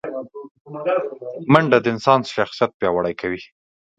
منډه 1.51 1.77
د 1.81 1.85
انسان 1.93 2.19
شخصیت 2.35 2.71
پیاوړی 2.79 3.13
کوي 3.21 3.41